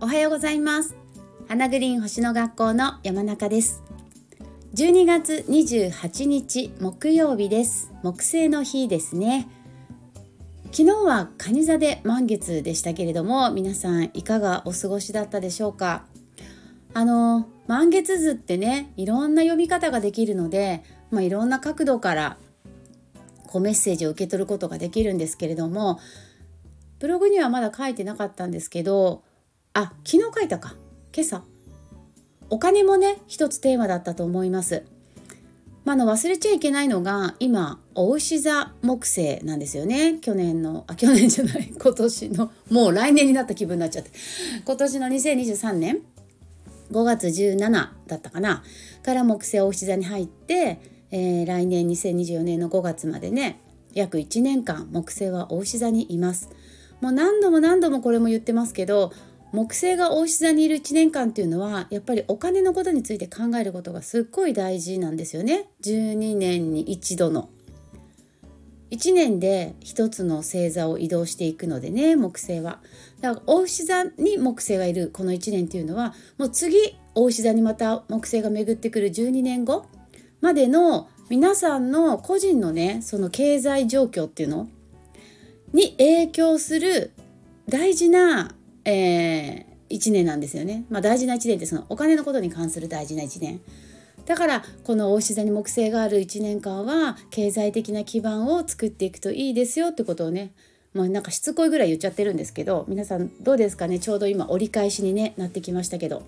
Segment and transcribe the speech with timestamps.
[0.00, 0.94] おはようございます。
[1.48, 3.82] 花グリーン星の学校の山中です。
[4.74, 7.92] 12月28日木曜日です。
[8.04, 9.48] 木星の日ですね。
[10.66, 16.04] 昨日は蟹座で満月でしたけれども皆さんいかがお過ごしだったでしょうか？
[16.94, 22.36] あの満月図ってねいろんな読み方ができるので、まあ、いろんな角度から
[23.56, 25.98] こうメッセージを受け取ることができるんですけれども
[26.98, 29.22] ブログにはまだ書いてなかったんですけど
[29.72, 30.74] あ昨日書いたか。
[31.14, 31.42] 今朝。
[32.48, 34.84] お金もね一つテーマだったと思います。
[35.84, 40.18] まあ、の忘れちゃいけないのが今お牛座木星なんですよね。
[40.20, 41.72] 去年のあ去年じゃない。
[41.80, 44.10] 今年のもう来年になった気分になっちゃって。
[44.64, 46.02] 今年の2023年。
[46.90, 47.70] 5月17
[48.06, 48.62] だったかな。
[49.02, 53.60] から木星お牛座に入って、えー、来年2024年の5月までね
[53.94, 56.50] 約1年間木星はお牛座にいます。
[57.00, 59.12] もう何度も何度もこれも言ってますけど
[59.52, 65.68] 木星が大牛座にいる1年間っていうのはやっぱりお金のことについて考えることがすっごい大事なんですよね。
[65.82, 67.48] 12年に一度の。
[68.90, 72.80] 1年で一つの星座を移動していくのでね木星は。
[73.20, 79.86] だから大牛座に木星がいるこの1年っていうのはもう次大牛座にまた木星が巡ってくる12年後
[80.40, 84.68] までの皆さんの個人のねその経済状況っていうの
[85.72, 87.12] に影響する
[87.68, 88.54] 大事な
[88.86, 90.86] えー、1年なんですよね。
[90.88, 93.60] まあ、大事な1年ってそのお金のことに関する大事な1年。
[94.24, 100.52] だからこの大志座に木星がある1年間は経済的な基盤を作っていくといいですよってことをね
[100.94, 104.00] もうなんかしつこいぐらい言っちゃってるんですけど皆さんどうですかね？
[104.00, 106.22] ちょうど今折り返しに、ね、なってきましたけど。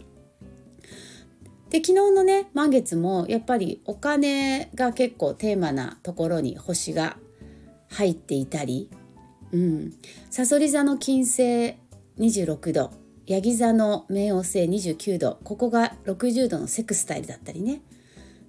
[1.70, 7.18] で昨日のね満月もやっぱりお金が結構テーマなところに星が
[7.90, 8.90] 入っていたり、
[9.52, 9.94] うん、
[10.30, 11.76] さそり座の金星
[12.18, 12.90] 26度。
[13.26, 15.38] ヤギ座の冥王星29度。
[15.44, 17.82] ここが60度のセクスタイルだったりね。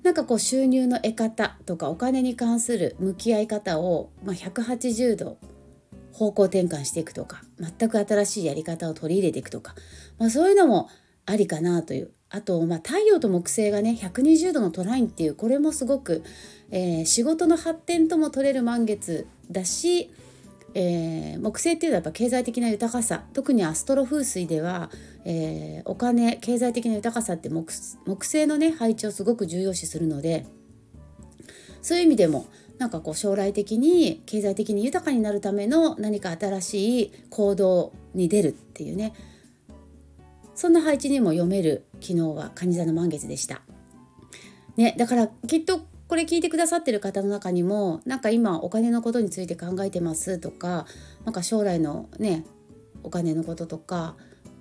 [0.03, 5.37] なんかこう収入の得方とかお金に関する向き合い方を、まあ、180度
[6.13, 9.75] 方向転換していくとか全く新しいやり方を取り入れていくとか、
[10.17, 10.89] まあ、そういうのも
[11.25, 16.23] ありかなというあと、まあ、太陽と木星がね120度のトラインっていうこれもすごく、
[16.69, 20.11] えー、仕事の発展とも取れる満月だし
[20.73, 24.89] えー、木星っていうのはやっぱ経済的な豊かさ特にアストロ風水では、
[25.25, 27.73] えー、お金経済的な豊かさって木
[28.05, 30.45] 星のね配置をすごく重要視するので
[31.81, 32.47] そういう意味でも
[32.77, 39.13] なんかこう将来的に経済的に豊かになるための何か新しい行動に出るっていうね
[40.55, 43.61] そんな配置にも読める昨日は蟹座の満月でした。
[44.77, 50.87] ね、だからきっとこれ聞いてくださってる方の中にもなんか今お金のことについて考えてますとか
[51.23, 52.45] なんか将来のね
[53.03, 54.15] お金のこととか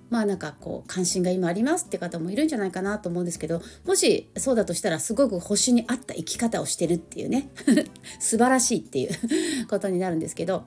[0.09, 7.49] まあなんかこう関心が今ありますって方もいるんじゃないかなと思うんですけどもしそうだとしたらすごく星に合った生き方をしてるっていうね
[8.19, 9.09] 素晴らしいっていう
[9.69, 10.65] ことになるんですけど、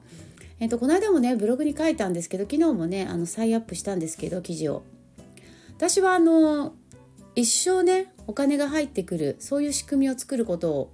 [0.61, 4.83] えー、とこの間もねブログに書いたんですけど昨日もねあの再アップしたんですけど記事を。
[5.83, 6.77] 私はあの
[7.35, 10.93] 一生ねお金が入ってくるそういう仕組みを作ることを、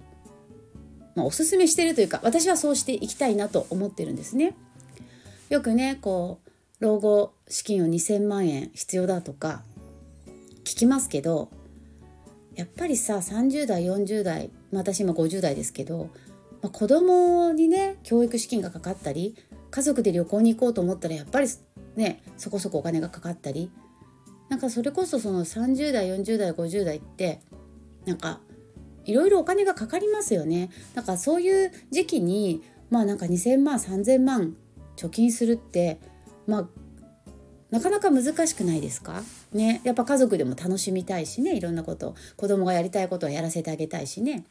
[1.15, 4.55] まあ、おすすめしてるというか私はそうしていきたいなと思ってるんですね。
[5.49, 6.49] よくねこう
[6.83, 9.61] 老後資金を2,000万円必要だとか
[10.63, 11.51] 聞きますけど
[12.55, 16.09] やっぱりさ30代40代、まあ、私今50代ですけど、
[16.63, 19.35] まあ、子供にね教育資金がかかったり
[19.69, 21.47] 家族で旅行に行こうと思ったらやっぱり
[21.95, 23.69] ねそこそこお金がかかったり
[24.49, 27.39] なんかそれこそその30代40代50代って
[28.05, 28.39] なんか
[29.05, 30.69] いろいろお金がかかりますよね。
[30.93, 34.55] だかそういう時期にまあなんか2,000万3,000万
[34.95, 35.99] 貯金するって
[36.47, 36.67] まあ
[37.69, 39.21] なかなか難しくないですか？
[39.53, 39.81] ね。
[39.83, 42.15] やっぱ家族でも楽しみたいしねいろんなこと。
[42.35, 44.45] 子供がやりたいことはやらせてあげたいしね。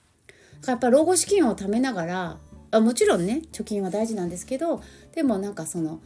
[0.67, 2.39] やっぱ老後資金を貯めながら
[2.71, 4.83] あもちろんね貯金は大事なんですけど
[5.15, 6.01] でもなんかその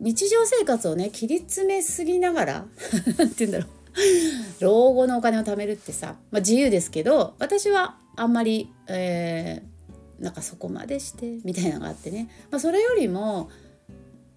[0.00, 2.66] 日常生活をね切り詰めすぎながら
[3.18, 3.68] 何て言うんだろう。
[4.60, 13.50] 老後のお金を貯めるってさ、まあ、自由ですけど私はあんまり、えー、なんかそこまでしてみたいなのがあってね、まあ、それよりも、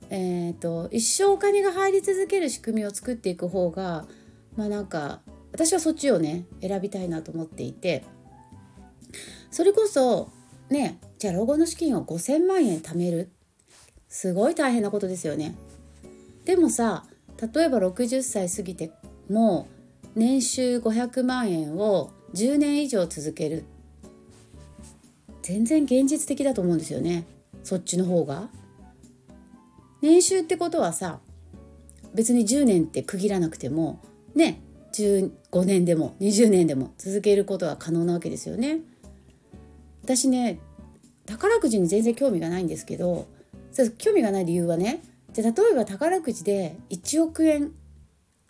[0.09, 4.07] えーと、一生お金が入り続ける仕組みを作っていく方が
[4.55, 5.21] まあなんか
[5.51, 8.03] 私はそっちをね選びたいなと思っていて。
[9.53, 10.31] それこそ
[10.69, 13.29] ねじゃあ老後の資金を5,000万円貯める。
[14.13, 15.55] すごい大変なことですよね。
[16.45, 17.03] でもさ
[17.53, 18.91] 例えば60歳過ぎて
[19.27, 19.67] も
[20.13, 23.65] 年収500万円を10年以上続ける
[25.41, 27.25] 全然現実的だと思うんですよね
[27.63, 28.49] そっちの方が。
[30.03, 31.19] 年収ってことはさ
[32.13, 33.99] 別に10年って区切らなくても
[34.35, 34.61] ね
[34.93, 38.81] 15年でも20年でも続けることは可能なわけですよね。
[40.03, 40.59] 私ね
[41.25, 43.32] 宝くじに全然興味がないんですけど
[43.73, 45.03] そう興味がない理由はね
[45.33, 47.71] じゃ例えば宝くじで1億円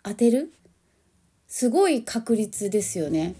[0.02, 0.52] 当てる？
[1.48, 3.34] すごい確率ですよね。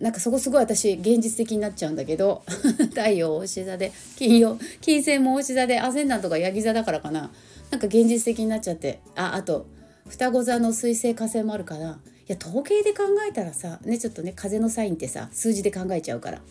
[0.00, 2.42] なんかそこすごい私現実的になっちゃうんだけど
[2.90, 7.30] 太陽おし座で金曜金星もおし座でアセンダントがヤギ座だからかな
[7.70, 9.66] なんか現実的になっちゃってああと
[10.08, 16.42] 双子座の水星火星もあるからいや統計で考えたらさねちょっとね風のサインってさ数字で考えちゃうから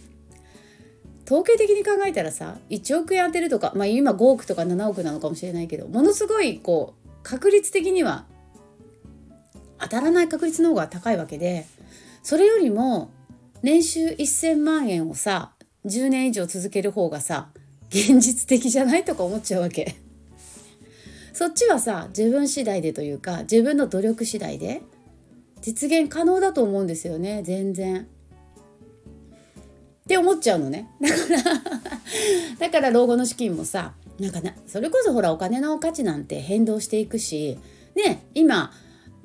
[1.26, 8.26] 統計的に考えたらさ1億円当てるとかまあ今5億とか7億なのかもしれないけどものすごいこう確率的には
[9.80, 11.66] 当たらない確率の方が高いわけで
[12.22, 13.12] それよりも
[13.62, 15.54] 年収1,000万円をさ
[15.86, 17.50] 10年以上続ける方がさ
[17.90, 19.96] 現実的じゃないとか思っちゃうわけ。
[21.34, 24.82] そっちはさ自分次第でというか自分の努力次第で
[25.62, 28.08] 実現可能だと思うんですよね全然。
[30.04, 30.90] って思っちゃうのね。
[31.00, 31.44] だから
[32.60, 37.58] だから老後の資金もさなんかなそれこそほらお金の価値なんて変動していくし
[37.96, 38.72] ね今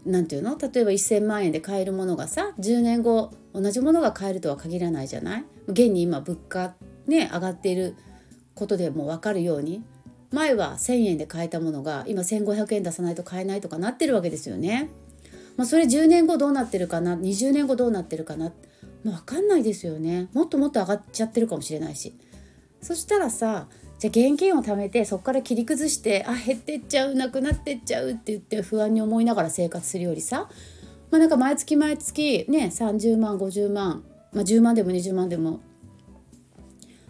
[0.06, 0.56] 何て言うの？
[0.56, 5.44] 例えば1,000万円で買えるものがさ10年後同じものが買えるとは限らないじゃない？
[5.66, 6.74] 現に今物価
[7.06, 7.96] ね上がっている
[8.54, 9.82] ことでも分かるように
[10.30, 14.90] 前は1,000円で買えたものが今1,500円出さないと買えないとかなってるわけですよね。
[15.56, 18.46] まあ、それ10年後どうなってるかな？20年後どうなってるかな？
[18.48, 18.67] って、
[19.04, 20.28] まあ、分かんないですよね。
[20.32, 22.14] もっともっと上がっちゃってるかもしれないし。
[22.80, 23.68] そしたらさ
[23.98, 30.48] じゃあ現金を貯めてそこから切り崩してあ減ってっちゃうなくなってっちゃうって言って不安に思いながら生活するよりさ
[31.10, 35.60] まあなんか毎月毎月ね30万50万、まあ、10万でも20万でも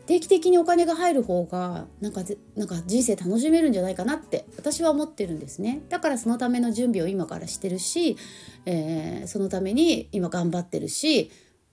[0.06, 2.23] 定期的にお金が入る方がなんか
[2.56, 5.82] なんか人生楽しめるんじゃないかなって私は思ってるんですね。
[5.91, 8.17] だからそのための準備を今からしてるし、
[8.64, 11.31] えー、そのために今頑張ってるし、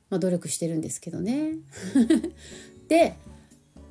[0.10, 1.56] まあ、努力してるんですけどね。
[2.88, 3.16] で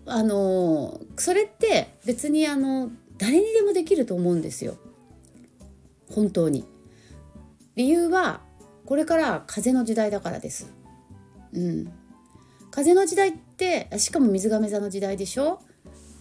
[0.06, 4.76] あのそれって別にあの誰にでもできると思うんですよ
[6.10, 6.64] 本当に。
[7.76, 8.42] 理由は
[8.86, 10.70] これから風の時代だからです。
[11.52, 11.92] うん、
[12.70, 15.60] 風の時代ってしかも水亀座の時代でしょ？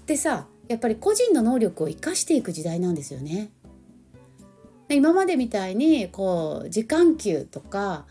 [0.07, 3.51] でさやっぱり個人の能力を生かしていく時代なんですよね。
[4.89, 8.05] 今までみたいにこう時間給とか、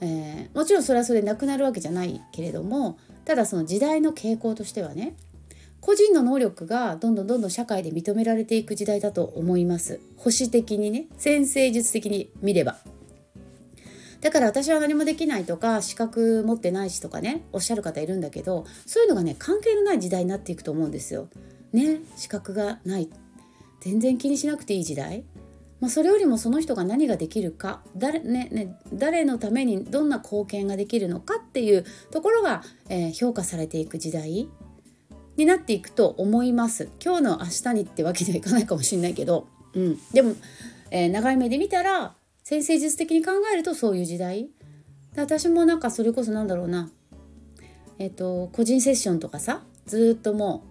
[0.00, 5.16] えー、もちろんそれはそれなくなるわけじゃないけれどもただその時代の傾向としてはね
[5.80, 10.00] 個人の能力がどんどんどんどん社会で認められていく時代だと思います。
[10.16, 12.78] 保守的にね先生術的に見れば。
[14.20, 21.28] だから私は何もできないとか資格持ってないしとかねおっしゃる方いるんだけどそういうのがね関係のない時代になっていくと思うんですよ。
[21.72, 23.08] ね資格がない。
[23.80, 25.24] 全然気にしなくていい時代。
[25.80, 34.48] まあ、それよりもその人が何ができるか誰,、ねね、誰のためにどんな貢献ができるのかっていうところが、えー、評価されていく時代
[35.36, 36.88] になっていくと思います。
[37.02, 40.34] 今日の明日にってわけにはいかないかもしれないけど、うん、でも、
[40.90, 44.48] えー、長い目で見たら先生術的に考えるとそういう時代。
[45.16, 46.90] 私もなんかそれこそなんだろうな。
[47.98, 50.64] えっ、ー、と個人セッションとかさずっとも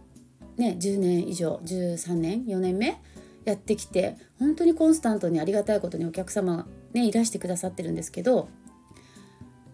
[0.58, 3.00] うね10年以上13年4年目
[3.48, 8.50] やってきて本当にコンスタントにありがたいことにお客様がねいらしてくださってるんですけど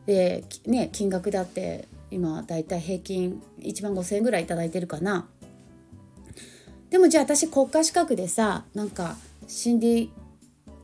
[0.05, 5.27] で、ね、金額だって今だいたい平均1万5,000円ぐらい頂いてるかな。
[6.91, 9.15] でもじゃあ私国家資格でさなんか
[9.47, 10.11] 心理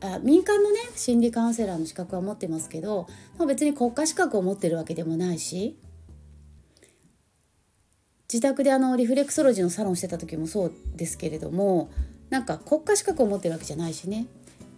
[0.00, 3.06] あ民間のね心理カウンセラーの資格は持ってますけど
[3.46, 5.78] 別に国家資格を持ってるわけでもないし
[8.32, 11.90] 自宅であのリフレクソロジーのサロンしてた時もそうですけれども
[12.30, 14.26] なんか国家資格を持ってるわけじゃないしね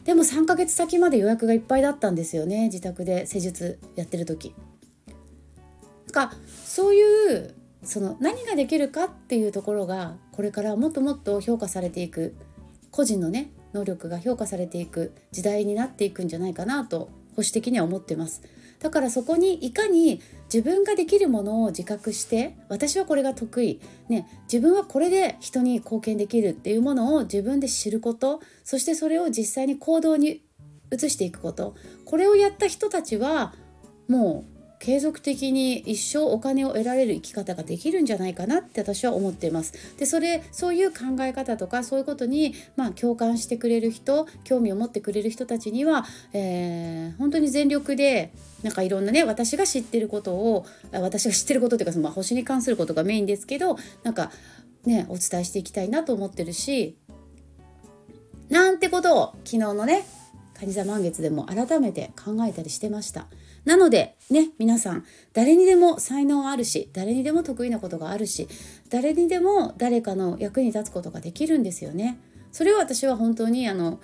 [0.04, 4.54] でも3ヶ月先まで予約がいっぱいだったんですよね自宅で施術やってる時。
[6.12, 7.54] なんかそういう
[7.84, 12.34] その何ができるかっていうところがこれからもっともっと評価されていく
[12.90, 18.42] 個人のね能力が評価されていく時代になっていくんじゃないかなと保守的には思ってます。
[18.82, 20.20] だからそこにいかに
[20.52, 28.40] 自分ができるものを自覚して私はこれが得意、ね、自分はこれで人に貢献できるっていうものを自分で知ること。
[28.64, 30.42] そしてそれを実際に行動に
[30.92, 31.76] 移していくこと。
[32.04, 33.54] これをやった人たちは
[34.08, 34.51] もう
[34.82, 39.74] 継続的に一生お金を得られる生き方ができるんじゃないかなって私は思っています。
[39.96, 48.32] でそれそういう考え方とかそういうことに、まあ、共感してくれる人興味を持ってくれる人たちには、えー、本当に全力で
[48.64, 54.32] なんかいろんなね私が知ってることを私が知ってることっていうかその、ま、星に関することがメインですけどなんか
[54.84, 56.98] ねお伝えしていきたいなと思ってるし
[58.48, 60.04] なんてことを昨日のね
[60.54, 63.28] 蟹座満月でも改めて考えたりしてました。
[63.64, 68.48] なのでね皆さん誰にでも才能あるし誰にでも得意なことがあるし
[68.90, 72.18] 誰にでも誰かの役に立つことができるんですよね。
[72.50, 73.98] それを私は本当にあの、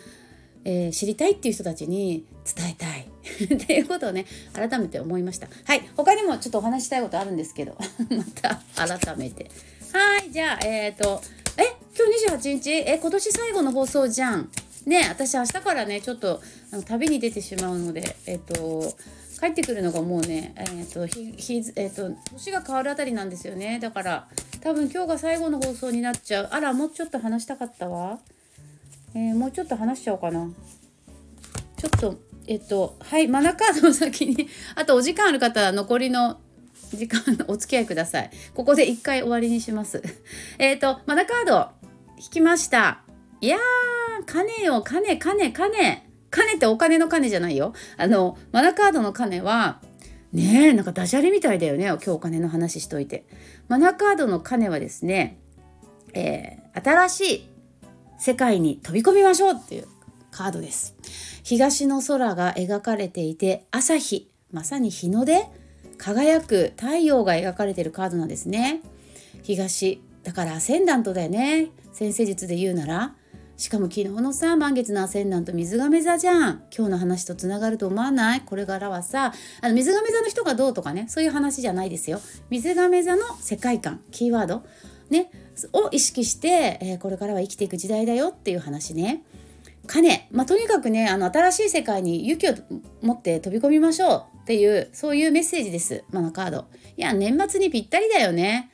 [0.65, 2.25] えー、知りたいっていう人たちに
[2.57, 3.09] 伝えたい
[3.55, 4.25] っていうことをね
[4.55, 5.49] 改めて思いました。
[5.65, 7.77] はい他にもちょっとお話したいことあるんですけど
[8.11, 9.50] また改めて。
[9.93, 11.21] はいじゃあえっ、ー、と
[11.57, 12.71] え今日28日？
[12.71, 14.50] え今年最後の放送じゃん。
[14.87, 16.41] ね私明日からねちょっと
[16.73, 18.97] あの旅に出てしまうのでえっ、ー、と
[19.39, 23.79] 帰ってくるのがもうね、えーと日日えーと、年が変わるあたりなんですよね。
[23.79, 24.29] だから
[24.61, 26.49] 多分今日が最後の放送になっちゃう。
[26.51, 28.19] あらもうちょっと話したかったわ、
[29.15, 30.51] えー、もうちょっと話しちゃおうかな。
[31.77, 32.19] ちょっと
[32.49, 36.41] えっ、とはいマナカードの先に あとお時間ある方は残りの
[36.93, 38.31] 時間お付き合いください。
[38.55, 40.03] ここで一回終わりにします。
[40.59, 41.69] えっとマナカード
[42.17, 43.03] 引きました。
[43.41, 47.73] いやー金よ金金金金ってお金の金じゃないよ。
[47.97, 49.81] あのマナカードの金は
[50.33, 53.25] ねえなんかダジャレみたいだよね今日お金の話しといて。
[53.69, 55.39] マナカードの金はですね、
[56.15, 57.49] えー、新しい
[58.19, 59.87] 世界に飛び込みましょうっていう
[60.31, 60.95] カードです。
[61.43, 65.47] 東の空が描かれていて朝日まさに日の出
[65.97, 68.83] 輝く太陽が描かれているカードなんですね。
[69.43, 73.15] 東だからアセンダントだよね先生術で言うなら
[73.59, 76.62] しかも昨日のさ満月のアセンダント水亀座じゃん。
[76.75, 78.41] 今日の話とつながると思わない？
[78.43, 82.21] これからはさあの水亀座の人がどうとかねそういう話じゃないですよ。
[82.50, 84.65] 水亀座の世界観キーワード
[85.11, 85.33] ね
[85.73, 89.25] を意識して、えー、これからは生きていく時代だよっていう話ね。
[89.88, 92.55] 金、まあ、とにかくねあの新しい世界に勇気を
[93.03, 96.05] 持って飛び込みましょうっていうそういうメッセージです。
[96.12, 96.67] マナカード。
[96.97, 98.71] いや年末にぴったりだよね。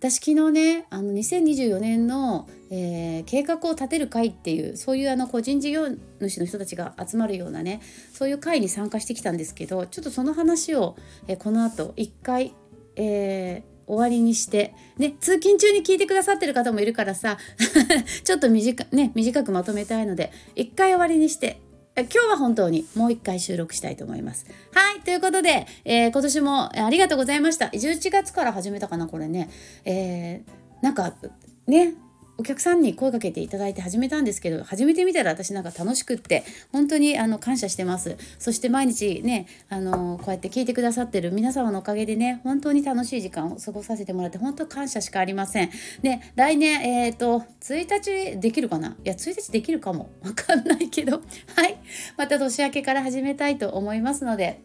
[0.00, 5.88] 私昨日ねあの2024年の、えー、計画を立てる会っていうそういうあの個人事業
[6.20, 7.82] 主の人たちが集まるようなね
[8.14, 10.96] そういう会に参加してきたんですけどちょっとその話を、
[11.28, 12.54] えー、この後一回、
[12.96, 17.38] えー終わりにして、ね、通勤中に聞いてくださってる方もいるからさ
[18.22, 21.60] ちょっと短,、ね、短くまとめたいので一回終わりにして
[21.96, 24.46] 今日は本当にもう一回収録したいと思います。
[24.72, 27.66] はい、ということで、えー、今年もありがとうございました。
[27.66, 29.50] 11月から始めたかな、これね。
[29.84, 31.14] えー、なんか、
[31.66, 31.94] ね、
[32.40, 36.42] お客さんに声かけていただいて始めたんですけど始めてみたら私なんか楽しくって
[36.72, 38.16] 本当にあの感謝してます。
[38.38, 45.70] そして毎日ねあのこうやって聞いてくださってる皆様のおかげでね本当に楽しい時間を過ごさせてもらって本当感謝しかありません。
[46.00, 48.96] で来年えっ、ー、と1日できるかな？
[49.04, 50.08] いや1日できるかも。
[50.22, 51.20] わかんないけど。
[51.56, 51.76] はい。
[52.16, 54.62] また年明けから始めたいと思いますので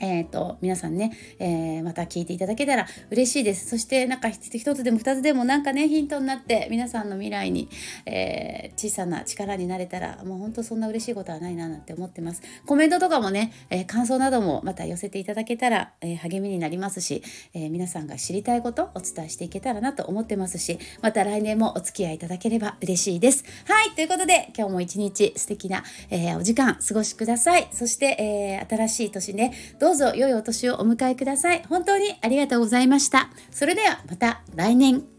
[0.00, 3.68] えーと、皆さんね、えー、また聞いていただけたら嬉しいです。
[3.68, 7.68] そしてなんか一つでも二つでもなんかねヒントになって皆さんの未来に、
[8.06, 12.42] えー、小さな力になれたらもうほんとそんな嬉しいことはないななんて思ってます。
[12.66, 17.22] コメントとかもね、えー、感想などもまた寄せていただけたら、え励みになりますし、
[17.54, 23.44] え皆さんが知りたいことお伝えしていけたらなと思ってますしまた来年もお付き合いいただければ嬉しいです。
[23.64, 27.68] はいということで今日も一日素敵な、えお時間過ごしください。
[27.72, 31.62] そして、え新しい年ねどどうぞ良いお年をお迎えください。
[31.66, 33.30] 本当にありがとうございました。
[33.50, 35.17] それではまた来年。